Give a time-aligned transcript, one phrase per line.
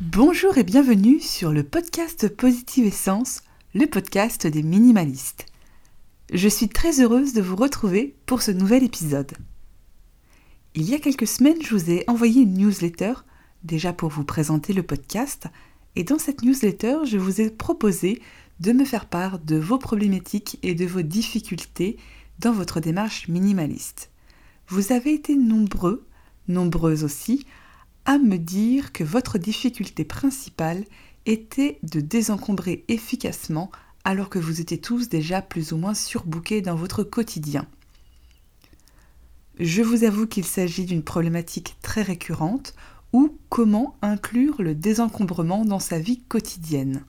[0.00, 3.42] Bonjour et bienvenue sur le podcast Positive Essence,
[3.74, 5.44] le podcast des minimalistes.
[6.32, 9.32] Je suis très heureuse de vous retrouver pour ce nouvel épisode.
[10.74, 13.12] Il y a quelques semaines, je vous ai envoyé une newsletter,
[13.62, 15.48] déjà pour vous présenter le podcast,
[15.96, 18.22] et dans cette newsletter, je vous ai proposé
[18.60, 21.98] de me faire part de vos problématiques et de vos difficultés
[22.38, 24.10] dans votre démarche minimaliste.
[24.66, 26.06] Vous avez été nombreux,
[26.48, 27.44] nombreuses aussi,
[28.04, 30.84] à me dire que votre difficulté principale
[31.26, 33.70] était de désencombrer efficacement
[34.04, 37.66] alors que vous étiez tous déjà plus ou moins surbookés dans votre quotidien.
[39.58, 42.74] Je vous avoue qu'il s'agit d'une problématique très récurrente
[43.12, 47.04] ou comment inclure le désencombrement dans sa vie quotidienne.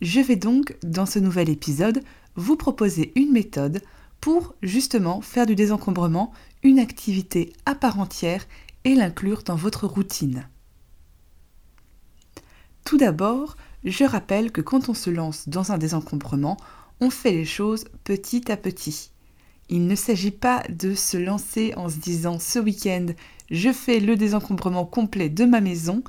[0.00, 2.02] Je vais donc, dans ce nouvel épisode,
[2.36, 3.82] vous proposer une méthode
[4.20, 8.46] pour justement faire du désencombrement une activité à part entière
[8.88, 10.48] et l'inclure dans votre routine.
[12.84, 16.56] Tout d'abord, je rappelle que quand on se lance dans un désencombrement,
[17.00, 19.10] on fait les choses petit à petit.
[19.68, 23.08] Il ne s'agit pas de se lancer en se disant ce week-end,
[23.50, 26.02] je fais le désencombrement complet de ma maison,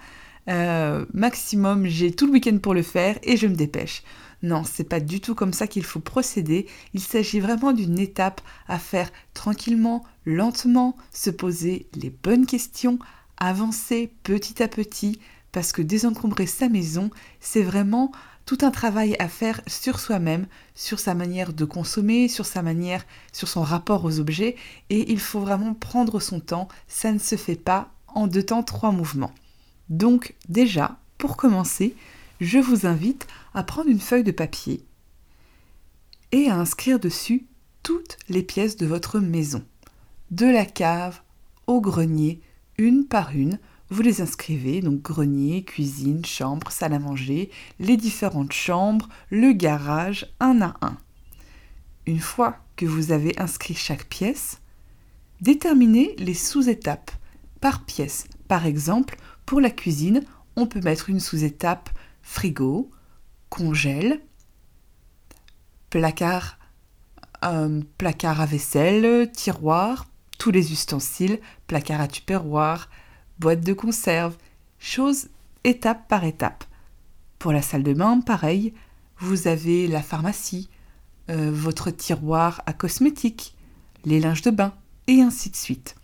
[0.50, 4.04] euh, maximum j'ai tout le week-end pour le faire et je me dépêche.
[4.42, 6.66] Non, c'est pas du tout comme ça qu'il faut procéder.
[6.94, 13.00] Il s'agit vraiment d'une étape à faire tranquillement, lentement, se poser les bonnes questions,
[13.38, 15.20] avancer petit à petit,
[15.52, 18.12] parce que désencombrer sa maison, c'est vraiment
[18.46, 23.06] tout un travail à faire sur soi-même, sur sa manière de consommer, sur sa manière,
[23.34, 24.56] sur son rapport aux objets,
[24.90, 28.64] et il faut vraiment prendre son temps, ça ne se fait pas en deux temps,
[28.64, 29.34] trois mouvements.
[29.90, 31.96] Donc déjà, pour commencer,
[32.40, 34.86] je vous invite à prendre une feuille de papier
[36.32, 37.48] et à inscrire dessus
[37.84, 39.64] toutes les pièces de votre maison,
[40.32, 41.22] de la cave
[41.68, 42.42] au grenier,
[42.78, 43.60] une par une.
[43.90, 50.28] Vous les inscrivez, donc grenier, cuisine, chambre, salle à manger, les différentes chambres, le garage,
[50.40, 50.98] un à un.
[52.06, 54.62] Une fois que vous avez inscrit chaque pièce,
[55.42, 57.12] déterminez les sous-étapes
[57.62, 58.28] par pièce.
[58.48, 59.18] Par exemple,
[59.50, 60.22] pour la cuisine,
[60.56, 61.90] on peut mettre une sous-étape
[62.22, 62.92] frigo,
[63.50, 64.22] congèle,
[65.90, 66.60] placard,
[67.44, 70.06] euh, placard à vaisselle, tiroir,
[70.38, 72.92] tous les ustensiles, placard à tupperware,
[73.40, 74.38] boîte de conserve,
[74.78, 75.30] choses
[75.64, 76.64] étape par étape.
[77.40, 78.76] Pour la salle de bain, pareil,
[79.18, 80.70] vous avez la pharmacie,
[81.32, 83.56] euh, votre tiroir à cosmétiques,
[84.06, 84.76] les linges de bain,
[85.08, 85.96] et ainsi de suite.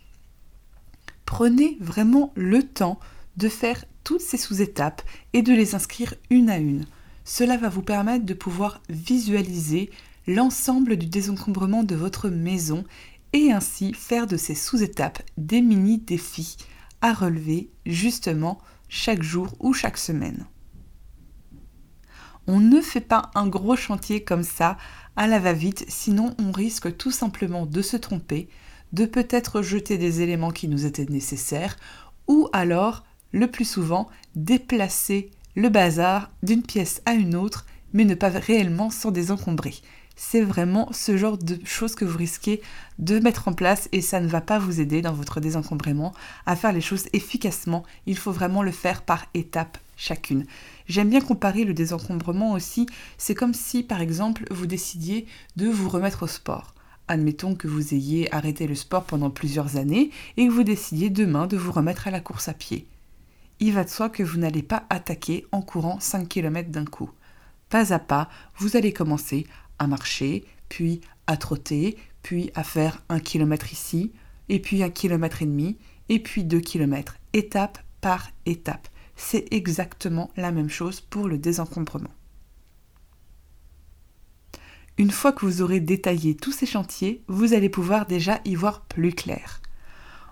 [1.26, 2.98] Prenez vraiment le temps
[3.36, 5.02] de faire toutes ces sous-étapes
[5.32, 6.86] et de les inscrire une à une.
[7.24, 9.90] Cela va vous permettre de pouvoir visualiser
[10.26, 12.84] l'ensemble du désencombrement de votre maison
[13.32, 16.56] et ainsi faire de ces sous-étapes des mini-défis
[17.00, 18.58] à relever justement
[18.88, 20.46] chaque jour ou chaque semaine.
[22.46, 24.76] On ne fait pas un gros chantier comme ça
[25.16, 28.48] à la va-vite, sinon on risque tout simplement de se tromper,
[28.92, 31.76] de peut-être jeter des éléments qui nous étaient nécessaires,
[32.28, 38.14] ou alors le plus souvent déplacer le bazar d'une pièce à une autre, mais ne
[38.14, 39.74] pas réellement s'en désencombrer.
[40.16, 42.62] C'est vraiment ce genre de choses que vous risquez
[42.98, 46.14] de mettre en place et ça ne va pas vous aider dans votre désencombrement
[46.46, 47.84] à faire les choses efficacement.
[48.06, 50.46] Il faut vraiment le faire par étapes chacune.
[50.88, 52.86] J'aime bien comparer le désencombrement aussi.
[53.18, 55.26] C'est comme si, par exemple, vous décidiez
[55.56, 56.74] de vous remettre au sport.
[57.08, 61.46] Admettons que vous ayez arrêté le sport pendant plusieurs années et que vous décidiez demain
[61.46, 62.86] de vous remettre à la course à pied
[63.60, 67.10] il va de soi que vous n'allez pas attaquer en courant 5 km d'un coup.
[67.68, 68.28] Pas à pas,
[68.58, 69.46] vous allez commencer
[69.78, 74.12] à marcher, puis à trotter, puis à faire un kilomètre ici,
[74.48, 75.78] et puis un kilomètre et demi,
[76.08, 78.88] et puis deux kilomètres, étape par étape.
[79.16, 82.10] C'est exactement la même chose pour le désencombrement.
[84.98, 88.82] Une fois que vous aurez détaillé tous ces chantiers, vous allez pouvoir déjà y voir
[88.82, 89.60] plus clair.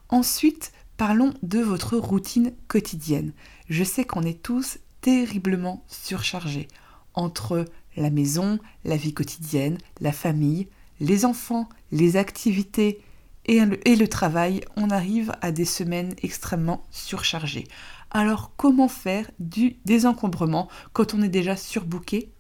[0.08, 3.32] Ensuite, Parlons de votre routine quotidienne.
[3.68, 6.68] Je sais qu'on est tous terriblement surchargés
[7.14, 7.64] entre
[7.96, 10.68] la maison, la vie quotidienne, la famille,
[11.00, 13.00] les enfants, les activités
[13.46, 17.66] et le, travail, on arrive à des semaines extrêmement surchargées.
[18.10, 22.30] Alors comment faire du désencombrement quand on est déjà surbooké?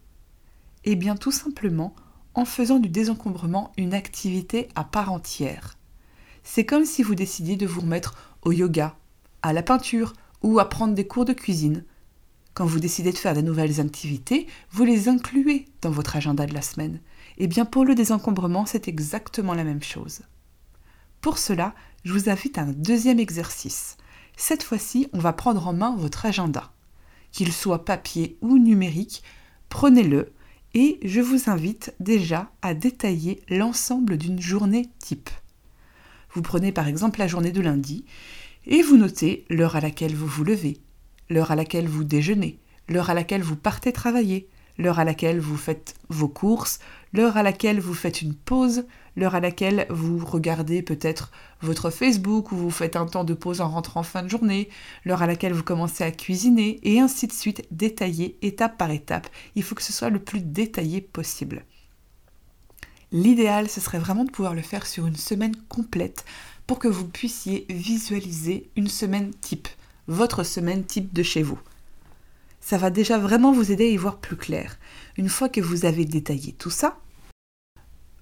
[0.84, 1.94] Eh bien tout simplement
[2.34, 5.76] en faisant du désencombrement une activité à part entière.
[6.42, 8.96] C'est comme si vous décidiez de vous remettre au yoga,
[9.42, 10.12] à la peinture
[10.42, 11.84] ou à prendre des cours de cuisine.
[12.54, 16.54] Quand vous décidez de faire de nouvelles activités, vous les incluez dans votre agenda de
[16.54, 17.00] la semaine.
[17.36, 20.20] Et eh bien pour le désencombrement, c'est exactement la même chose.
[21.20, 21.74] Pour cela,
[22.04, 23.96] je vous invite à un deuxième exercice.
[24.36, 26.70] Cette fois-ci, on va prendre en main votre agenda.
[27.32, 29.24] Qu'il soit papier ou numérique,
[29.68, 30.32] prenez-le
[30.74, 35.30] et je vous invite déjà à détailler l'ensemble d'une journée type.
[36.34, 38.04] Vous prenez par exemple la journée de lundi
[38.66, 40.78] et vous notez l'heure à laquelle vous vous levez,
[41.30, 42.58] l'heure à laquelle vous déjeunez,
[42.88, 46.80] l'heure à laquelle vous partez travailler, l'heure à laquelle vous faites vos courses,
[47.12, 48.84] l'heure à laquelle vous faites une pause,
[49.16, 53.60] l'heure à laquelle vous regardez peut-être votre Facebook ou vous faites un temps de pause
[53.60, 54.68] en rentrant en fin de journée,
[55.04, 59.28] l'heure à laquelle vous commencez à cuisiner, et ainsi de suite, détaillé étape par étape.
[59.54, 61.64] Il faut que ce soit le plus détaillé possible.
[63.14, 66.24] L'idéal, ce serait vraiment de pouvoir le faire sur une semaine complète
[66.66, 69.68] pour que vous puissiez visualiser une semaine type,
[70.08, 71.60] votre semaine type de chez vous.
[72.60, 74.78] Ça va déjà vraiment vous aider à y voir plus clair.
[75.16, 76.98] Une fois que vous avez détaillé tout ça,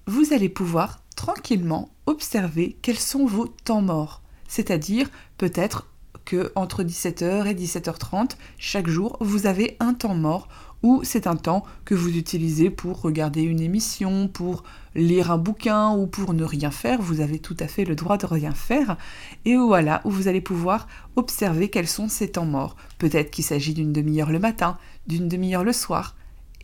[0.05, 4.21] vous allez pouvoir tranquillement observer quels sont vos temps morts.
[4.47, 5.09] C'est-à-dire
[5.39, 5.87] peut-être
[6.23, 10.49] que entre 17h et 17h30 chaque jour, vous avez un temps mort
[10.83, 14.63] ou c'est un temps que vous utilisez pour regarder une émission, pour
[14.95, 18.17] lire un bouquin ou pour ne rien faire, vous avez tout à fait le droit
[18.17, 18.97] de rien faire.
[19.45, 22.75] Et voilà, où vous allez pouvoir observer quels sont ces temps morts.
[22.99, 24.77] Peut-être qu'il s'agit d'une demi-heure le matin,
[25.07, 26.15] d'une demi-heure le soir,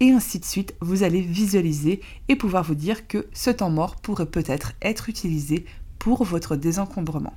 [0.01, 3.97] et ainsi de suite, vous allez visualiser et pouvoir vous dire que ce temps mort
[3.97, 5.65] pourrait peut-être être utilisé
[5.97, 7.33] pour votre désencombrement.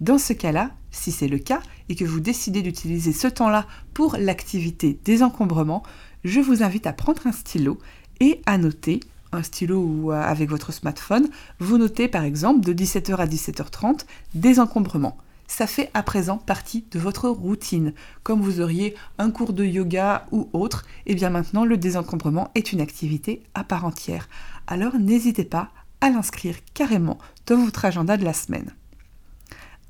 [0.00, 4.16] Dans ce cas-là, si c'est le cas et que vous décidez d'utiliser ce temps-là pour
[4.16, 5.82] l'activité désencombrement,
[6.24, 7.78] je vous invite à prendre un stylo
[8.18, 9.00] et à noter,
[9.32, 14.00] un stylo ou euh, avec votre smartphone, vous notez par exemple de 17h à 17h30
[14.34, 15.16] désencombrement
[15.50, 17.92] ça fait à présent partie de votre routine.
[18.22, 22.52] Comme vous auriez un cours de yoga ou autre, et eh bien maintenant le désencombrement
[22.54, 24.28] est une activité à part entière.
[24.68, 25.70] Alors n'hésitez pas
[26.00, 28.72] à l'inscrire carrément dans votre agenda de la semaine.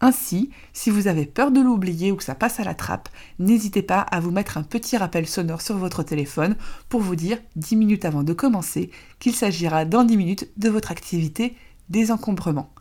[0.02, 3.82] Ainsi, si vous avez peur de l'oublier ou que ça passe à la trappe, n'hésitez
[3.82, 6.56] pas à vous mettre un petit rappel sonore sur votre téléphone
[6.88, 10.90] pour vous dire 10 minutes avant de commencer qu'il s'agira dans 10 minutes de votre
[10.90, 11.54] activité
[11.90, 12.72] désencombrement.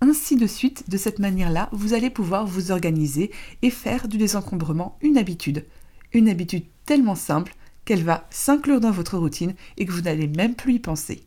[0.00, 3.30] Ainsi de suite, de cette manière-là, vous allez pouvoir vous organiser
[3.62, 5.64] et faire du désencombrement une habitude.
[6.12, 10.56] Une habitude tellement simple qu'elle va s'inclure dans votre routine et que vous n'allez même
[10.56, 11.24] plus y penser.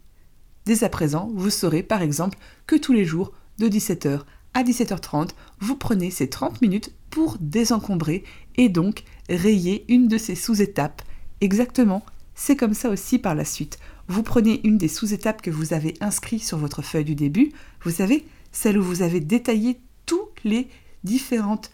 [0.65, 2.37] Dès à présent, vous saurez par exemple
[2.67, 4.21] que tous les jours, de 17h
[4.53, 5.29] à 17h30,
[5.59, 8.23] vous prenez ces 30 minutes pour désencombrer
[8.55, 11.01] et donc rayer une de ces sous-étapes.
[11.41, 12.03] Exactement,
[12.35, 13.79] c'est comme ça aussi par la suite.
[14.07, 17.51] Vous prenez une des sous-étapes que vous avez inscrites sur votre feuille du début,
[17.83, 20.67] vous savez, celle où vous avez détaillé toutes les
[21.03, 21.71] différentes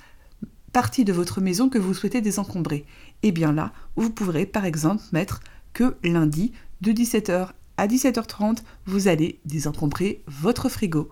[0.73, 2.85] parties de votre maison que vous souhaitez désencombrer.
[3.23, 5.39] Et eh bien là, vous pourrez par exemple mettre
[5.73, 6.51] que lundi,
[6.81, 11.09] de 17h à 17h30, vous allez désencombrer votre frigo.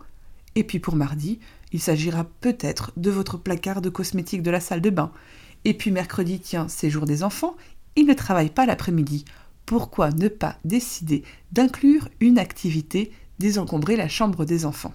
[0.55, 1.39] Et puis pour mardi,
[1.71, 5.11] il s'agira peut-être de votre placard de cosmétiques de la salle de bain.
[5.65, 7.55] Et puis mercredi, tiens, c'est jour des enfants,
[7.95, 9.25] ils ne travaillent pas l'après-midi.
[9.65, 14.93] Pourquoi ne pas décider d'inclure une activité désencombrer la chambre des enfants?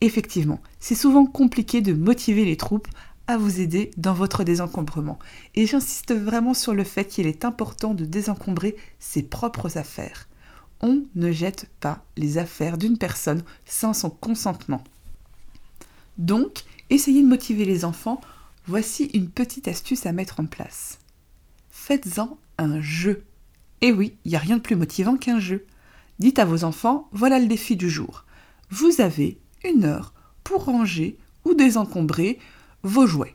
[0.00, 2.88] Effectivement, c'est souvent compliqué de motiver les troupes
[3.26, 5.18] à vous aider dans votre désencombrement.
[5.54, 10.28] Et j'insiste vraiment sur le fait qu'il est important de désencombrer ses propres affaires.
[10.80, 14.84] On ne jette pas les affaires d'une personne sans son consentement.
[16.18, 18.20] Donc, essayez de motiver les enfants.
[18.66, 20.98] Voici une petite astuce à mettre en place.
[21.70, 23.24] Faites-en un jeu.
[23.80, 25.64] Et oui, il n'y a rien de plus motivant qu'un jeu.
[26.18, 28.24] Dites à vos enfants, voilà le défi du jour.
[28.70, 30.12] Vous avez une heure
[30.44, 32.38] pour ranger ou désencombrer
[32.82, 33.34] vos jouets.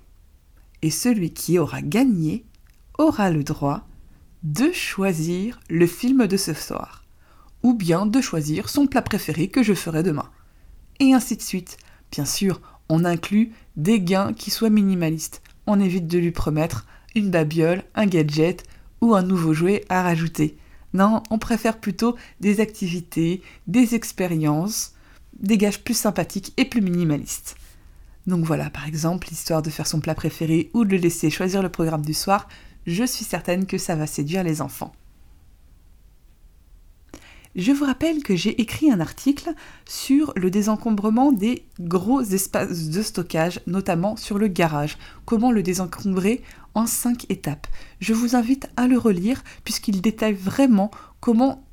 [0.82, 2.46] Et celui qui aura gagné
[2.98, 3.88] aura le droit
[4.44, 7.03] de choisir le film de ce soir,
[7.64, 10.30] ou bien de choisir son plat préféré que je ferai demain.
[11.00, 11.78] Et ainsi de suite.
[12.12, 15.42] Bien sûr, on inclut des gains qui soient minimalistes.
[15.66, 18.64] On évite de lui promettre une babiole, un gadget
[19.02, 20.58] ou un nouveau jouet à rajouter.
[20.94, 24.94] Non, on préfère plutôt des activités, des expériences
[25.40, 27.56] dégage plus sympathique et plus minimaliste.
[28.28, 31.62] Donc voilà, par exemple, l'histoire de faire son plat préféré ou de le laisser choisir
[31.62, 32.48] le programme du soir,
[32.86, 34.94] je suis certaine que ça va séduire les enfants.
[37.56, 39.54] Je vous rappelle que j'ai écrit un article
[39.88, 44.98] sur le désencombrement des gros espaces de stockage, notamment sur le garage.
[45.26, 46.42] Comment le désencombrer
[46.76, 47.68] en cinq étapes.
[48.00, 51.64] Je vous invite à le relire puisqu'il détaille vraiment comment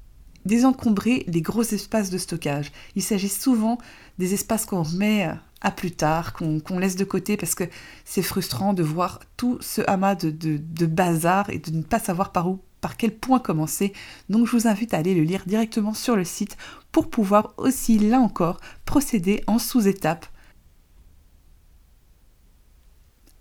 [0.45, 2.73] désencombrer les gros espaces de stockage.
[2.97, 3.79] Il s'agit souvent
[4.19, 7.65] des espaces qu'on remet à plus tard, qu'on laisse de côté parce que
[8.05, 12.49] c'est frustrant de voir tout ce amas de, bazar et de ne pas savoir par
[12.49, 13.93] où, par quel point commencer.
[14.29, 16.57] Donc je vous invite à aller le lire directement sur le site
[16.93, 20.27] pour pouvoir aussi, là encore, procéder en sous-étapes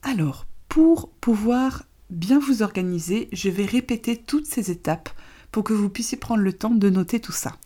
[0.01, 5.09] Alors, pour pouvoir bien vous organiser, je vais répéter toutes ces étapes
[5.51, 7.57] pour que vous puissiez prendre le temps de noter tout ça.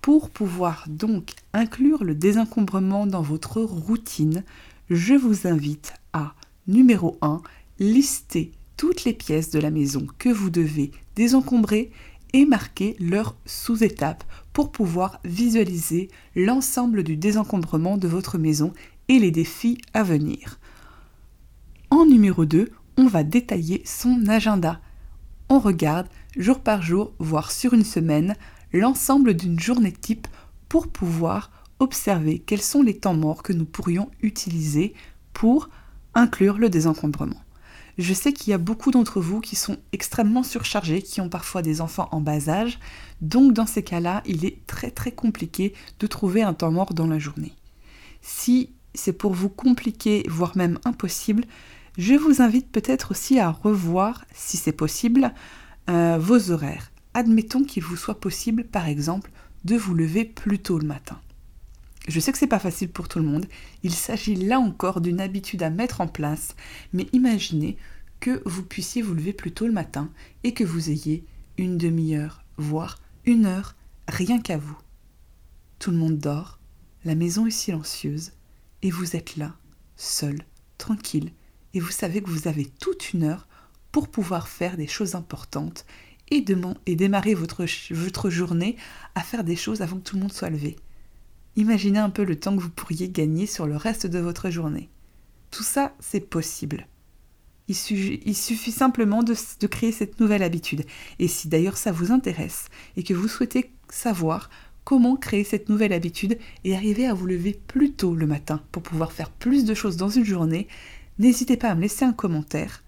[0.00, 4.44] Pour pouvoir donc inclure le désencombrement dans votre routine,
[4.88, 6.34] je vous invite à
[6.66, 7.42] numéro 1,
[7.78, 11.92] lister toutes les pièces de la maison que vous devez désencombrer
[12.32, 18.72] et marquer leurs sous-étapes pour pouvoir visualiser l'ensemble du désencombrement de votre maison
[19.08, 20.58] et les défis à venir.
[21.90, 24.80] En numéro 2, on va détailler son agenda.
[25.50, 26.08] On regarde
[26.38, 28.34] jour par jour, voire sur une semaine,
[28.72, 30.26] l'ensemble d'une journée type
[30.70, 34.94] pour pouvoir observer quels sont les temps morts que nous pourrions utiliser
[35.34, 35.68] pour
[36.14, 37.42] inclure le désencombrement.
[38.00, 41.60] Je sais qu'il y a beaucoup d'entre vous qui sont extrêmement surchargés, qui ont parfois
[41.60, 42.78] des enfants en bas âge,
[43.20, 47.06] donc dans ces cas-là, il est très très compliqué de trouver un temps mort dans
[47.06, 47.52] la journée.
[48.22, 51.44] Si c'est pour vous compliqué, voire même impossible,
[51.98, 55.34] je vous invite peut-être aussi à revoir, si c'est possible,
[55.90, 56.92] euh, vos horaires.
[57.12, 59.30] Admettons qu'il vous soit possible, par exemple,
[59.66, 61.20] de vous lever plus tôt le matin.
[62.10, 63.46] Je sais que c'est pas facile pour tout le monde.
[63.84, 66.56] Il s'agit là encore d'une habitude à mettre en place,
[66.92, 67.76] mais imaginez
[68.18, 70.10] que vous puissiez vous lever plus tôt le matin
[70.42, 71.24] et que vous ayez
[71.56, 73.76] une demi-heure, voire une heure,
[74.08, 74.76] rien qu'à vous.
[75.78, 76.58] Tout le monde dort,
[77.04, 78.32] la maison est silencieuse,
[78.82, 79.54] et vous êtes là,
[79.96, 80.42] seul,
[80.78, 81.30] tranquille,
[81.74, 83.46] et vous savez que vous avez toute une heure
[83.92, 85.86] pour pouvoir faire des choses importantes
[86.32, 86.44] et,
[86.86, 87.64] et démarrer votre,
[87.94, 88.76] votre journée
[89.14, 90.76] à faire des choses avant que tout le monde soit levé.
[91.56, 94.88] Imaginez un peu le temps que vous pourriez gagner sur le reste de votre journée.
[95.50, 96.86] Tout ça, c'est possible.
[97.68, 99.34] Il, suffit simplement de,
[99.68, 100.84] créer cette nouvelle habitude.
[101.20, 102.66] Et si d'ailleurs ça vous intéresse
[102.96, 104.50] et que vous souhaitez savoir
[104.82, 108.82] comment créer cette nouvelle habitude et arriver à vous lever plus tôt le matin pour
[108.82, 110.66] pouvoir faire plus de choses dans une journée,
[111.20, 112.82] n'hésitez pas à me laisser un commentaire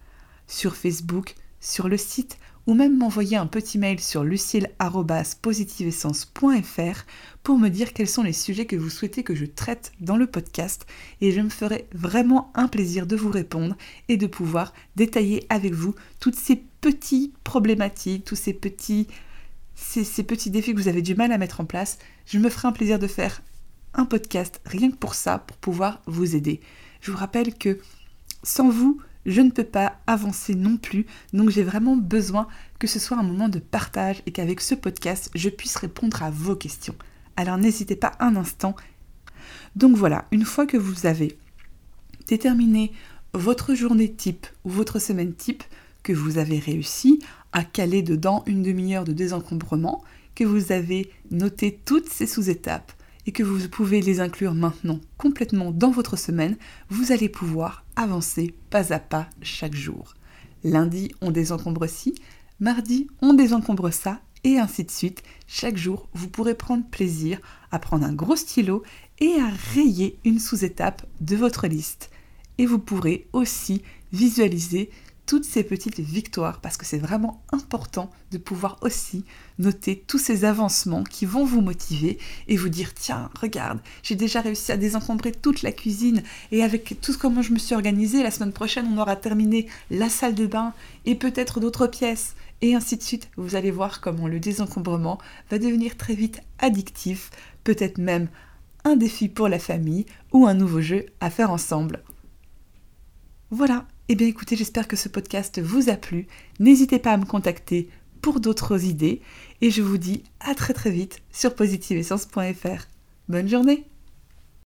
[0.48, 7.04] sur Facebook, sur le site ou même m'envoyer un petit mail sur lucille.positiveessence.fr
[7.42, 10.26] pour me dire quels sont les sujets que vous souhaitez que je traite dans le
[10.26, 10.86] podcast
[11.20, 13.76] et je me ferai vraiment un plaisir de vous répondre
[14.08, 19.06] et de pouvoir détailler avec vous toutes ces petites problématiques, tous ces petits,
[19.74, 21.98] ces, ces petits défis que vous avez du mal à mettre en place.
[22.26, 23.42] Je me ferai un plaisir de faire
[23.94, 26.60] un podcast rien que pour ça, pour pouvoir vous aider.
[27.00, 27.78] Je vous rappelle que
[28.42, 32.48] sans vous, je ne peux pas avancer non plus, donc j'ai vraiment besoin
[32.78, 36.30] que ce soit un moment de partage et qu'avec ce podcast, je puisse répondre à
[36.30, 36.94] vos questions.
[37.36, 38.74] Alors n'hésitez pas un instant.
[39.76, 41.38] Donc voilà, une fois que vous avez
[42.26, 42.92] déterminé
[43.34, 45.64] votre journée type ou votre semaine type,
[46.02, 47.20] que vous avez réussi
[47.52, 50.02] à caler dedans une demi-heure de désencombrement,
[50.34, 52.92] que vous avez noté toutes ces sous-étapes,
[53.26, 56.56] et que vous pouvez les inclure maintenant complètement dans votre semaine,
[56.88, 60.14] vous allez pouvoir avancer pas à pas chaque jour.
[60.64, 62.14] Lundi, on désencombre ci,
[62.60, 65.22] mardi, on désencombre ça, et ainsi de suite.
[65.46, 68.82] Chaque jour, vous pourrez prendre plaisir à prendre un gros stylo
[69.20, 72.10] et à rayer une sous-étape de votre liste.
[72.58, 74.90] Et vous pourrez aussi visualiser
[75.26, 79.24] toutes ces petites victoires parce que c'est vraiment important de pouvoir aussi
[79.58, 84.40] noter tous ces avancements qui vont vous motiver et vous dire tiens regarde j'ai déjà
[84.40, 88.30] réussi à désencombrer toute la cuisine et avec tout comment je me suis organisée la
[88.30, 90.74] semaine prochaine on aura terminé la salle de bain
[91.04, 93.28] et peut-être d'autres pièces et ainsi de suite.
[93.36, 95.18] Vous allez voir comment le désencombrement
[95.50, 97.30] va devenir très vite addictif
[97.64, 98.28] peut-être même
[98.84, 102.02] un défi pour la famille ou un nouveau jeu à faire ensemble.
[103.50, 106.26] Voilà eh bien écoutez, j'espère que ce podcast vous a plu.
[106.58, 107.88] N'hésitez pas à me contacter
[108.20, 109.20] pour d'autres idées
[109.60, 112.86] et je vous dis à très très vite sur positiveessence.fr.
[113.28, 113.86] Bonne journée